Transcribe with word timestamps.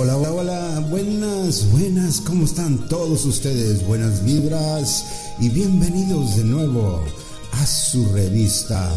Hola, 0.00 0.16
hola, 0.16 0.30
hola, 0.30 0.80
buenas, 0.90 1.72
buenas, 1.72 2.20
¿cómo 2.20 2.44
están 2.44 2.86
todos 2.86 3.24
ustedes? 3.24 3.84
Buenas 3.84 4.24
vibras 4.24 5.06
y 5.40 5.48
bienvenidos 5.48 6.36
de 6.36 6.44
nuevo 6.44 7.04
a 7.50 7.66
su 7.66 8.06
revista 8.12 8.94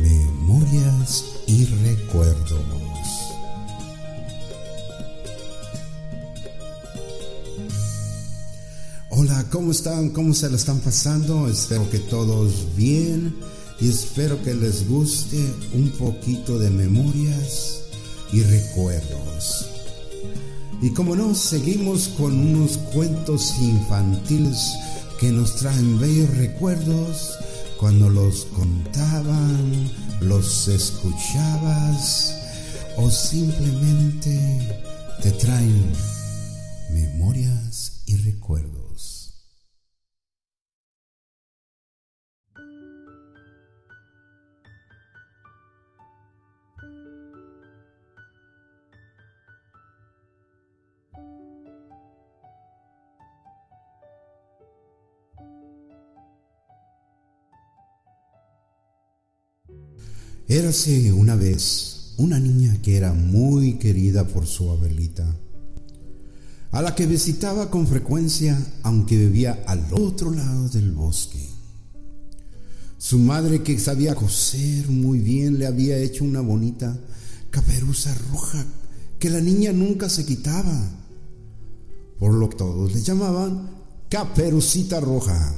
Memorias 0.00 1.24
y 1.48 1.64
Recuerdos. 1.64 2.62
Hola, 9.10 9.44
¿cómo 9.50 9.72
están? 9.72 10.10
¿Cómo 10.10 10.34
se 10.34 10.48
lo 10.48 10.54
están 10.54 10.78
pasando? 10.78 11.48
Espero 11.48 11.90
que 11.90 11.98
todos 11.98 12.76
bien 12.76 13.34
y 13.80 13.88
espero 13.88 14.40
que 14.44 14.54
les 14.54 14.88
guste 14.88 15.52
un 15.74 15.90
poquito 15.98 16.60
de 16.60 16.70
memorias 16.70 17.80
y 18.32 18.44
recuerdos. 18.44 19.77
Y 20.80 20.90
como 20.90 21.16
no, 21.16 21.34
seguimos 21.34 22.08
con 22.16 22.38
unos 22.38 22.78
cuentos 22.92 23.54
infantiles 23.60 24.74
que 25.18 25.30
nos 25.32 25.56
traen 25.56 25.98
bellos 25.98 26.30
recuerdos 26.36 27.36
cuando 27.78 28.08
los 28.08 28.44
contaban, 28.46 29.90
los 30.20 30.68
escuchabas 30.68 32.34
o 32.96 33.10
simplemente 33.10 34.84
te 35.22 35.32
traen 35.32 35.92
memorias 36.92 38.02
y 38.06 38.16
recuerdos. 38.16 39.17
Érase 60.50 61.12
una 61.12 61.36
vez 61.36 62.14
una 62.16 62.40
niña 62.40 62.80
que 62.80 62.96
era 62.96 63.12
muy 63.12 63.74
querida 63.74 64.26
por 64.26 64.46
su 64.46 64.70
abuelita, 64.70 65.26
a 66.70 66.80
la 66.80 66.94
que 66.94 67.04
visitaba 67.04 67.70
con 67.70 67.86
frecuencia 67.86 68.58
aunque 68.82 69.18
vivía 69.18 69.62
al 69.66 69.84
otro 69.92 70.30
lado 70.30 70.70
del 70.70 70.92
bosque. 70.92 71.46
Su 72.96 73.18
madre, 73.18 73.62
que 73.62 73.78
sabía 73.78 74.14
coser 74.14 74.88
muy 74.88 75.18
bien, 75.18 75.58
le 75.58 75.66
había 75.66 75.98
hecho 75.98 76.24
una 76.24 76.40
bonita 76.40 76.98
caperuza 77.50 78.14
roja 78.32 78.64
que 79.18 79.28
la 79.28 79.42
niña 79.42 79.72
nunca 79.72 80.08
se 80.08 80.24
quitaba, 80.24 80.90
por 82.18 82.32
lo 82.32 82.48
que 82.48 82.56
todos 82.56 82.94
le 82.94 83.02
llamaban 83.02 83.68
caperucita 84.08 84.98
roja. 84.98 85.54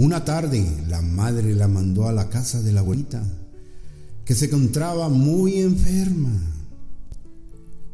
Una 0.00 0.24
tarde 0.24 0.66
la 0.88 1.02
madre 1.02 1.54
la 1.54 1.68
mandó 1.68 2.08
a 2.08 2.12
la 2.14 2.30
casa 2.30 2.62
de 2.62 2.72
la 2.72 2.80
abuelita, 2.80 3.22
que 4.24 4.34
se 4.34 4.46
encontraba 4.46 5.10
muy 5.10 5.58
enferma, 5.58 6.32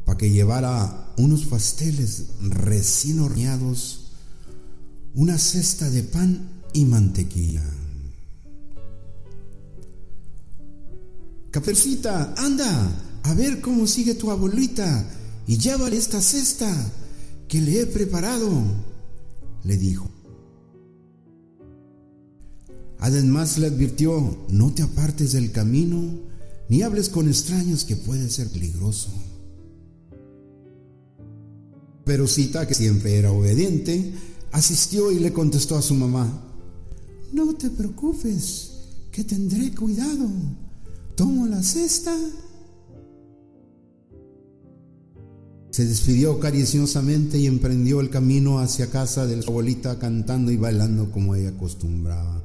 para 0.05 0.17
que 0.17 0.31
llevara 0.31 1.13
unos 1.17 1.47
pasteles 1.47 2.27
recién 2.43 3.19
horneados, 3.19 4.13
una 5.17 5.37
cesta 5.37 5.91
de 5.91 6.05
pan 6.05 6.49
y 6.73 6.85
mantequilla. 6.85 7.65
Capercita, 11.51 12.35
anda, 12.37 12.89
a 13.25 13.35
ver 13.35 13.61
cómo 13.61 13.89
sigue 13.89 14.15
tu 14.15 14.31
abuelita 14.31 15.11
y 15.49 15.59
llévale 15.59 15.97
esta 15.97 16.21
cesta 16.21 16.73
que 17.49 17.61
le 17.61 17.81
he 17.81 17.87
preparado, 17.87 18.63
le 19.65 19.77
dijo. 19.77 20.16
Además 22.99 23.59
le 23.59 23.67
advirtió, 23.67 24.39
no 24.49 24.73
te 24.73 24.83
apartes 24.83 25.33
del 25.33 25.53
camino, 25.53 26.19
ni 26.69 26.83
hables 26.83 27.09
con 27.09 27.29
extraños 27.29 27.85
que 27.85 27.97
puede 27.97 28.29
ser 28.31 28.49
peligroso. 28.49 29.11
Pero 32.05 32.27
Cita, 32.27 32.67
que 32.67 32.75
siempre 32.75 33.17
era 33.17 33.33
obediente, 33.33 34.13
asistió 34.53 35.11
y 35.11 35.19
le 35.19 35.33
contestó 35.33 35.77
a 35.77 35.83
su 35.83 35.95
mamá, 35.95 36.43
no 37.33 37.55
te 37.55 37.69
preocupes, 37.71 38.73
que 39.11 39.25
tendré 39.25 39.75
cuidado. 39.75 40.29
Tomo 41.17 41.47
la 41.47 41.63
cesta. 41.63 42.15
Se 45.71 45.85
despidió 45.85 46.39
cariñosamente 46.39 47.39
y 47.39 47.47
emprendió 47.47 48.01
el 48.01 48.11
camino 48.11 48.61
hacia 48.61 48.91
casa 48.91 49.27
de 49.27 49.43
su 49.43 49.51
abuelita 49.51 49.99
cantando 49.99 50.53
y 50.53 50.57
bailando 50.57 51.11
como 51.11 51.35
ella 51.35 51.51
acostumbraba. 51.51 52.36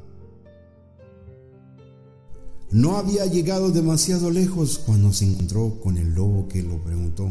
No 2.71 2.97
había 2.97 3.25
llegado 3.25 3.69
demasiado 3.71 4.31
lejos 4.31 4.79
cuando 4.79 5.11
se 5.11 5.25
encontró 5.25 5.79
con 5.81 5.97
el 5.97 6.13
lobo 6.15 6.47
que 6.47 6.63
lo 6.63 6.81
preguntó. 6.81 7.29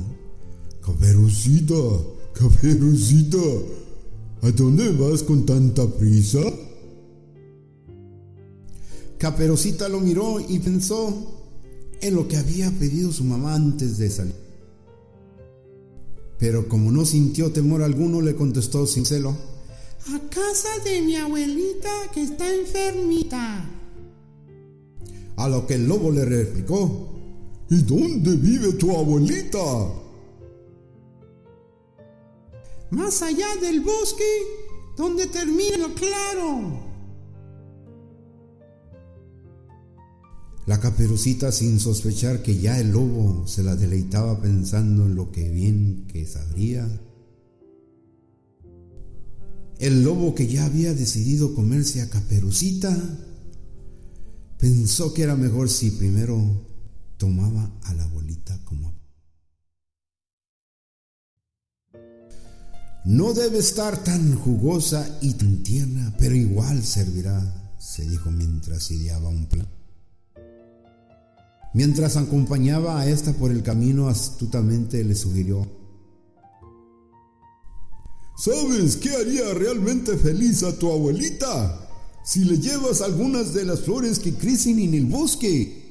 Caperucita, 0.85 1.75
caperucita, 2.35 3.39
¿a 4.43 4.51
dónde 4.51 4.91
vas 4.91 5.23
con 5.23 5.47
tanta 5.47 5.87
prisa? 5.87 6.41
Caperucita 9.17 9.89
lo 9.89 10.01
miró 10.01 10.41
y 10.47 10.59
pensó 10.59 11.41
en 12.03 12.15
lo 12.15 12.29
que 12.29 12.37
había 12.37 12.71
pedido 12.73 13.11
su 13.11 13.25
mamá 13.25 13.55
antes 13.55 13.97
de 13.97 14.11
salir. 14.11 14.35
Pero 16.39 16.69
como 16.69 16.93
no 16.93 17.05
sintió 17.07 17.51
temor 17.51 17.83
alguno, 17.83 18.21
le 18.21 18.35
contestó 18.35 18.87
sin 18.87 19.07
celo. 19.07 19.37
A 20.07 20.19
casa 20.31 20.69
de 20.85 21.03
mi 21.03 21.17
abuelita 21.17 21.91
que 22.13 22.23
está 22.23 22.55
enfermita. 22.55 23.80
A 25.41 25.49
lo 25.49 25.67
que 25.67 25.75
el 25.75 25.89
lobo 25.89 26.11
le 26.11 26.25
replicó, 26.25 27.11
¿Y 27.71 27.83
dónde 27.83 28.37
vive 28.37 28.73
tu 28.73 28.95
abuelita? 28.97 29.61
Más 32.91 33.23
allá 33.23 33.47
del 33.61 33.81
bosque, 33.81 34.25
donde 34.97 35.29
termina 35.29 35.79
lo 35.79 35.95
claro. 35.95 36.81
La 40.67 40.81
caperucita, 40.81 41.53
sin 41.53 41.79
sospechar 41.79 42.43
que 42.43 42.59
ya 42.59 42.81
el 42.81 42.91
lobo 42.91 43.47
se 43.47 43.63
la 43.63 43.77
deleitaba 43.77 44.43
pensando 44.43 45.07
en 45.07 45.15
lo 45.15 45.31
que 45.31 45.49
bien 45.49 46.07
que 46.13 46.27
sabría, 46.27 46.87
el 49.79 50.03
lobo 50.03 50.35
que 50.35 50.49
ya 50.49 50.67
había 50.67 50.93
decidido 50.93 51.55
comerse 51.55 52.03
a 52.03 52.11
Caperucita, 52.11 52.95
pensó 54.61 55.15
que 55.15 55.23
era 55.23 55.37
mejor 55.37 55.71
si 55.71 55.91
primero 55.91 56.37
tomaba 57.17 57.71
a 57.85 57.95
la 57.95 58.05
abuelita 58.05 58.59
como... 58.65 58.93
No 63.07 63.33
debe 63.33 63.59
estar 63.59 64.05
tan 64.05 64.35
jugosa 64.35 65.19
y 65.23 65.33
tan 65.33 65.63
tierna, 65.63 66.15
pero 66.19 66.35
igual 66.35 66.85
servirá, 66.85 67.75
se 67.79 68.07
dijo 68.07 68.31
mientras 68.31 68.91
ideaba 68.91 69.31
un 69.31 69.47
plan. 69.47 69.67
Mientras 71.73 72.17
acompañaba 72.17 73.01
a 73.01 73.09
esta 73.09 73.33
por 73.33 73.51
el 73.51 73.63
camino, 73.63 74.09
astutamente 74.09 75.03
le 75.03 75.15
sugirió, 75.15 75.67
¿Sabes 78.37 78.97
qué 78.97 79.15
haría 79.15 79.53
realmente 79.53 80.17
feliz 80.17 80.63
a 80.63 80.79
tu 80.79 80.91
abuelita? 80.91 81.90
Si 82.31 82.45
le 82.45 82.59
llevas 82.59 83.01
algunas 83.01 83.53
de 83.55 83.65
las 83.65 83.81
flores 83.81 84.21
que 84.21 84.33
crecen 84.33 84.79
en 84.79 84.95
el 84.95 85.05
bosque. 85.05 85.83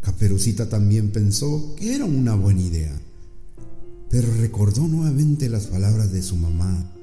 Caperucita 0.00 0.70
también 0.70 1.12
pensó 1.12 1.74
que 1.76 1.94
era 1.94 2.06
una 2.06 2.34
buena 2.34 2.62
idea, 2.62 2.98
pero 4.08 4.32
recordó 4.40 4.88
nuevamente 4.88 5.50
las 5.50 5.66
palabras 5.66 6.12
de 6.12 6.22
su 6.22 6.36
mamá. 6.36 6.94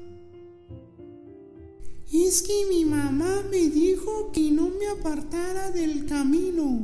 Es 2.12 2.42
que 2.42 2.66
mi 2.68 2.84
mamá 2.84 3.44
me 3.48 3.70
dijo 3.70 4.32
que 4.32 4.50
no 4.50 4.68
me 4.70 4.88
apartara 4.88 5.70
del 5.70 6.04
camino. 6.04 6.80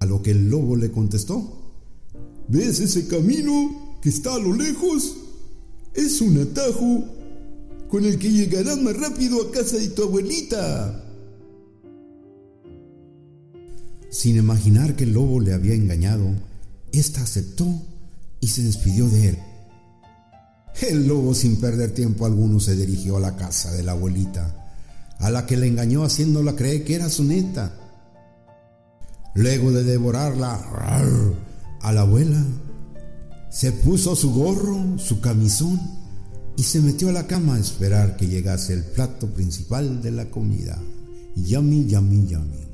A 0.00 0.06
lo 0.06 0.22
que 0.22 0.32
el 0.32 0.50
lobo 0.50 0.74
le 0.74 0.90
contestó, 0.90 1.72
¿ves 2.48 2.80
ese 2.80 3.06
camino 3.06 3.96
que 4.02 4.08
está 4.08 4.34
a 4.34 4.40
lo 4.40 4.56
lejos? 4.56 5.18
Es 5.94 6.20
un 6.20 6.36
atajo 6.38 7.22
con 7.88 8.04
el 8.04 8.18
que 8.18 8.30
llegarás 8.30 8.78
más 8.78 8.96
rápido 8.96 9.40
a 9.42 9.50
casa 9.50 9.76
de 9.76 9.88
tu 9.88 10.02
abuelita. 10.04 11.04
Sin 14.10 14.36
imaginar 14.36 14.94
que 14.96 15.04
el 15.04 15.12
lobo 15.12 15.40
le 15.40 15.52
había 15.52 15.74
engañado, 15.74 16.30
ésta 16.92 17.22
aceptó 17.22 17.66
y 18.40 18.48
se 18.48 18.62
despidió 18.62 19.08
de 19.08 19.28
él. 19.30 19.38
El 20.82 21.06
lobo 21.06 21.34
sin 21.34 21.60
perder 21.60 21.94
tiempo 21.94 22.26
alguno 22.26 22.60
se 22.60 22.76
dirigió 22.76 23.16
a 23.16 23.20
la 23.20 23.36
casa 23.36 23.72
de 23.72 23.82
la 23.82 23.92
abuelita, 23.92 24.74
a 25.18 25.30
la 25.30 25.46
que 25.46 25.56
le 25.56 25.66
engañó 25.66 26.04
haciéndola 26.04 26.56
creer 26.56 26.84
que 26.84 26.94
era 26.94 27.10
su 27.10 27.24
neta. 27.24 27.74
Luego 29.34 29.72
de 29.72 29.84
devorarla 29.84 30.54
a 31.80 31.92
la 31.92 32.00
abuela, 32.00 32.44
se 33.50 33.72
puso 33.72 34.16
su 34.16 34.32
gorro, 34.32 34.98
su 34.98 35.20
camisón 35.20 36.03
y 36.56 36.62
se 36.62 36.80
metió 36.80 37.08
a 37.08 37.12
la 37.12 37.26
cama 37.26 37.56
a 37.56 37.60
esperar 37.60 38.16
que 38.16 38.28
llegase 38.28 38.72
el 38.74 38.84
plato 38.84 39.28
principal 39.28 40.02
de 40.02 40.10
la 40.10 40.30
comida. 40.30 40.80
Yummy, 41.34 41.86
yummy, 41.86 42.26
yummy. 42.26 42.64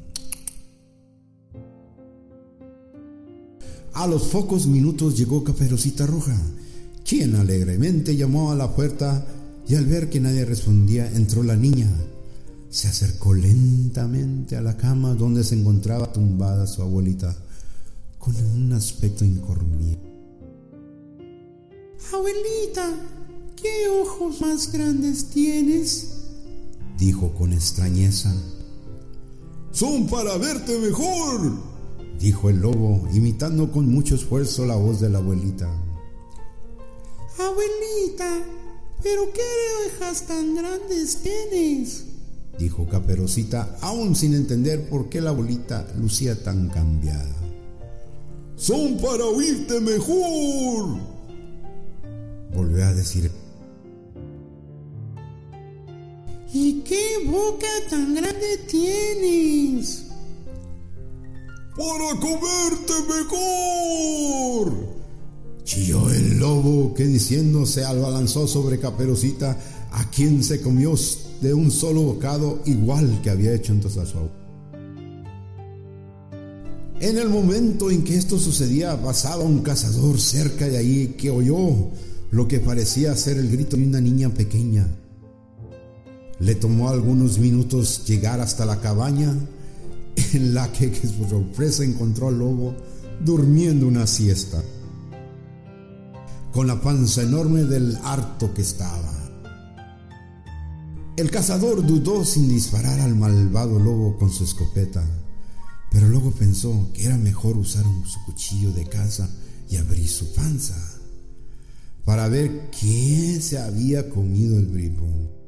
A 3.95 4.07
los 4.07 4.25
pocos 4.25 4.67
minutos 4.67 5.17
llegó 5.19 5.43
Caperucita 5.43 6.07
Roja, 6.07 6.37
quien 7.05 7.37
alegremente 7.37 8.17
llamó 8.17 8.53
a 8.53 8.55
la 8.55 8.75
puerta 8.75 9.27
y 9.67 9.75
al 9.75 9.87
ver 9.87 10.09
que 10.09 10.21
nadie 10.21 10.45
respondía 10.45 11.11
entró 11.11 11.43
la 11.43 11.57
niña. 11.57 11.91
Se 12.71 12.89
acercó 12.89 13.35
lentamente 13.35 14.57
a 14.57 14.61
la 14.61 14.77
cama 14.77 15.15
donde 15.15 15.43
se 15.43 15.55
encontraba 15.57 16.13
tumbada 16.13 16.67
su 16.67 16.83
abuelita 16.83 17.35
con 18.19 18.37
un 18.37 18.73
aspecto 18.73 19.25
incornible. 19.25 19.99
Abuelita, 22.13 22.95
¿qué 23.61 23.89
ojos 23.89 24.41
más 24.41 24.73
grandes 24.73 25.27
tienes? 25.31 26.09
dijo 26.99 27.33
con 27.35 27.53
extrañeza. 27.53 28.33
Son 29.73 30.07
para 30.07 30.37
verte 30.37 30.79
mejor, 30.79 31.53
dijo 32.19 32.51
el 32.51 32.61
lobo, 32.61 33.09
imitando 33.13 33.71
con 33.71 33.91
mucho 33.91 34.15
esfuerzo 34.17 34.67
la 34.67 34.77
voz 34.77 35.01
de 35.01 35.09
la 35.09 35.19
abuelita. 35.19 35.69
Abuelita, 37.39 38.45
¿pero 39.03 39.33
qué 39.33 39.41
orejas 39.81 40.27
tan 40.27 40.55
grandes 40.55 41.19
tienes? 41.23 42.05
dijo 42.59 42.87
Caperucita, 42.87 43.79
aún 43.81 44.15
sin 44.15 44.35
entender 44.35 44.89
por 44.91 45.09
qué 45.09 45.23
la 45.23 45.31
abuelita 45.31 45.87
lucía 45.99 46.43
tan 46.43 46.69
cambiada. 46.69 47.35
Son 48.57 48.99
para 48.99 49.25
oírte 49.25 49.81
mejor. 49.81 50.99
Volvió 52.55 52.85
a 52.85 52.93
decir. 52.93 53.40
¿Y 56.53 56.81
qué 56.81 57.25
boca 57.27 57.69
tan 57.89 58.15
grande 58.15 58.59
tienes? 58.67 60.05
Para 61.77 62.21
comerte 62.21 62.93
mejor. 63.09 64.73
Chilló 65.65 66.11
el 66.11 66.39
lobo 66.39 66.93
que 66.95 67.07
diciendo 67.07 67.65
se 67.67 67.85
abalanzó 67.85 68.49
sobre 68.49 68.81
Caperucita, 68.81 69.57
a 69.93 70.11
quien 70.11 70.43
se 70.43 70.61
comió 70.61 70.95
de 71.41 71.55
un 71.55 71.71
solo 71.71 72.03
bocado 72.03 72.61
igual 72.67 73.21
que 73.23 73.31
había 73.31 73.55
hecho 73.55 73.75
su 73.89 74.01
abuelo. 74.01 74.41
En 77.01 77.17
el 77.17 77.29
momento 77.29 77.91
en 77.91 78.05
que 78.05 78.17
esto 78.17 78.39
sucedía, 78.39 79.01
pasaba 79.01 79.43
un 79.43 79.61
cazador 79.61 80.21
cerca 80.21 80.69
de 80.69 80.77
ahí 80.77 81.15
que 81.17 81.31
oyó 81.31 81.89
lo 82.31 82.47
que 82.47 82.61
parecía 82.61 83.17
ser 83.17 83.39
el 83.39 83.51
grito 83.51 83.77
de 83.77 83.87
una 83.87 84.01
niña 84.01 84.29
pequeña. 84.29 84.87
Le 86.41 86.55
tomó 86.55 86.89
algunos 86.89 87.39
minutos 87.39 88.05
llegar 88.07 88.41
hasta 88.41 88.65
la 88.65 88.81
cabaña 88.81 89.35
en 90.33 90.55
la 90.55 90.73
que, 90.73 90.91
que 90.91 91.07
su 91.07 91.29
sorpresa 91.29 91.85
encontró 91.85 92.29
al 92.29 92.39
lobo 92.39 92.75
durmiendo 93.25 93.87
una 93.87 94.07
siesta, 94.07 94.63
con 96.53 96.67
la 96.67 96.81
panza 96.81 97.23
enorme 97.23 97.65
del 97.65 97.97
harto 98.03 98.53
que 98.55 98.63
estaba. 98.63 99.13
El 101.17 101.31
cazador 101.31 101.87
dudó 101.87 102.25
sin 102.25 102.49
disparar 102.49 102.99
al 103.01 103.15
malvado 103.15 103.79
lobo 103.79 104.17
con 104.17 104.31
su 104.31 104.45
escopeta 104.45 105.05
pero 105.91 106.09
luego 106.09 106.31
pensó 106.31 106.91
que 106.95 107.05
era 107.05 107.19
mejor 107.19 107.57
usar 107.57 107.87
un, 107.87 108.07
su 108.07 108.23
cuchillo 108.25 108.73
de 108.73 108.87
caza 108.87 109.29
y 109.69 109.77
abrir 109.77 110.09
su 110.09 110.33
panza 110.33 110.77
para 112.05 112.29
ver 112.29 112.71
qué 112.71 113.41
se 113.41 113.59
había 113.59 114.09
comido 114.09 114.59
el 114.59 114.67
bribón. 114.67 115.40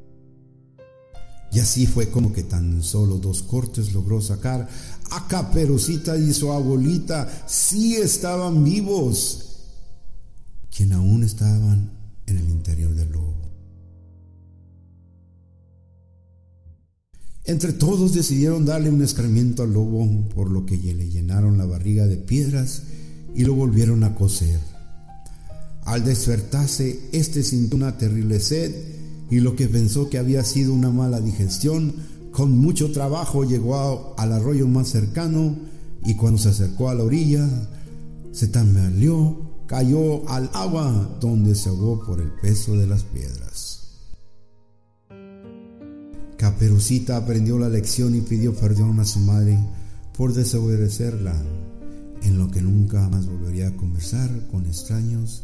Y 1.53 1.59
así 1.59 1.85
fue 1.85 2.09
como 2.09 2.33
que 2.33 2.43
tan 2.43 2.81
solo 2.81 3.19
dos 3.19 3.43
cortes 3.43 3.93
logró 3.93 4.19
sacar 4.21 4.67
a 5.11 5.27
Caperucita 5.27 6.17
y 6.17 6.33
su 6.33 6.51
abuelita, 6.51 7.45
sí 7.47 7.95
estaban 7.95 8.63
vivos, 8.63 9.59
quien 10.75 10.93
aún 10.93 11.23
estaban 11.23 11.91
en 12.25 12.37
el 12.37 12.49
interior 12.49 12.95
del 12.95 13.11
lobo. 13.11 13.35
Entre 17.45 17.73
todos 17.73 18.15
decidieron 18.15 18.65
darle 18.65 18.89
un 18.89 19.03
escarmiento 19.03 19.61
al 19.61 19.73
lobo, 19.73 20.07
por 20.33 20.49
lo 20.49 20.65
que 20.65 20.77
le 20.77 21.09
llenaron 21.09 21.59
la 21.59 21.65
barriga 21.65 22.07
de 22.07 22.17
piedras 22.17 22.83
y 23.35 23.43
lo 23.43 23.53
volvieron 23.53 24.03
a 24.03 24.15
coser. 24.15 24.59
Al 25.83 26.03
despertarse, 26.03 27.09
este 27.11 27.43
sintió 27.43 27.77
una 27.77 27.97
terrible 27.97 28.39
sed 28.39 29.02
y 29.33 29.39
lo 29.39 29.55
que 29.55 29.67
pensó 29.67 30.11
que 30.11 30.19
había 30.19 30.43
sido 30.43 30.75
una 30.75 30.91
mala 30.91 31.19
digestión, 31.19 31.95
con 32.29 32.55
mucho 32.55 32.91
trabajo 32.91 33.43
llegó 33.43 34.13
al 34.15 34.31
arroyo 34.31 34.67
más 34.67 34.89
cercano 34.89 35.55
y 36.05 36.15
cuando 36.15 36.37
se 36.37 36.49
acercó 36.49 36.89
a 36.89 36.93
la 36.93 37.03
orilla, 37.03 37.49
se 38.31 38.49
tambaleó, 38.49 39.63
cayó 39.65 40.29
al 40.29 40.51
agua 40.53 41.17
donde 41.19 41.55
se 41.55 41.69
ahogó 41.69 42.05
por 42.05 42.21
el 42.21 42.29
peso 42.43 42.77
de 42.77 42.85
las 42.85 43.01
piedras. 43.05 44.03
Caperucita 46.37 47.17
aprendió 47.17 47.57
la 47.57 47.69
lección 47.69 48.13
y 48.13 48.21
pidió 48.21 48.53
perdón 48.53 48.99
a 48.99 49.05
su 49.05 49.19
madre 49.19 49.57
por 50.15 50.35
desobedecerla, 50.35 51.33
en 52.21 52.37
lo 52.37 52.51
que 52.51 52.61
nunca 52.61 53.09
más 53.09 53.25
volvería 53.25 53.69
a 53.69 53.77
conversar 53.77 54.29
con 54.51 54.67
extraños 54.67 55.43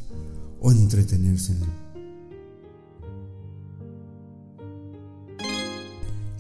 o 0.62 0.72
entretenerse 0.72 1.54
en 1.54 1.64
él. 1.64 1.89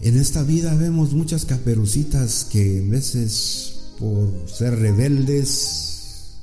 En 0.01 0.17
esta 0.17 0.43
vida 0.43 0.73
vemos 0.75 1.11
muchas 1.13 1.43
caperucitas 1.43 2.47
que 2.49 2.77
en 2.77 2.89
veces 2.89 3.93
por 3.99 4.29
ser 4.47 4.79
rebeldes, 4.79 6.37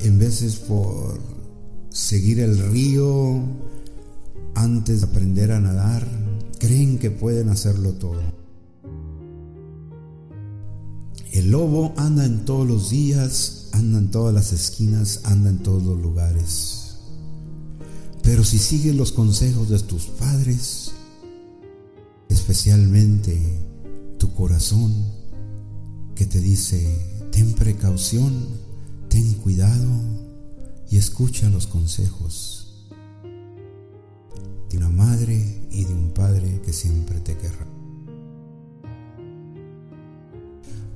en 0.00 0.18
veces 0.18 0.56
por 0.56 1.20
seguir 1.90 2.40
el 2.40 2.58
río 2.58 3.40
antes 4.56 5.00
de 5.00 5.06
aprender 5.06 5.52
a 5.52 5.60
nadar, 5.60 6.08
creen 6.58 6.98
que 6.98 7.12
pueden 7.12 7.50
hacerlo 7.50 7.92
todo. 7.94 8.22
El 11.30 11.52
lobo 11.52 11.94
anda 11.96 12.24
en 12.24 12.44
todos 12.44 12.66
los 12.66 12.90
días, 12.90 13.68
anda 13.72 13.98
en 13.98 14.10
todas 14.10 14.34
las 14.34 14.52
esquinas, 14.52 15.20
anda 15.22 15.50
en 15.50 15.58
todos 15.58 15.84
los 15.84 16.00
lugares. 16.00 16.96
Pero 18.22 18.42
si 18.42 18.58
sigues 18.58 18.96
los 18.96 19.12
consejos 19.12 19.68
de 19.68 19.78
tus 19.78 20.06
padres, 20.06 20.92
especialmente 22.48 23.36
tu 24.18 24.32
corazón 24.32 24.94
que 26.14 26.26
te 26.26 26.38
dice, 26.38 26.80
ten 27.32 27.54
precaución, 27.54 28.46
ten 29.08 29.34
cuidado 29.34 29.90
y 30.88 30.96
escucha 30.96 31.50
los 31.50 31.66
consejos 31.66 32.86
de 34.70 34.76
una 34.76 34.90
madre 34.90 35.66
y 35.72 35.86
de 35.86 35.92
un 35.92 36.10
padre 36.14 36.62
que 36.64 36.72
siempre 36.72 37.18
te 37.18 37.36
querrá. 37.36 37.66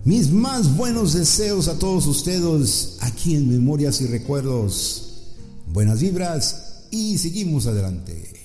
Mis 0.05 0.31
más 0.31 0.77
buenos 0.77 1.15
deseos 1.15 1.67
a 1.67 1.81
todos 1.81 2.07
ustedes 2.07 2.99
aquí 3.01 3.35
en 3.35 3.49
Memorias 3.49 4.01
y 4.01 4.07
Recuerdos. 4.07 5.35
Buenas 5.67 6.01
vibras 6.01 6.87
y 6.93 7.19
seguimos 7.19 7.67
adelante. 7.67 8.40